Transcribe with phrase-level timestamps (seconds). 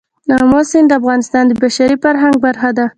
[0.37, 2.85] آمو سیند د افغانستان د بشري فرهنګ برخه ده.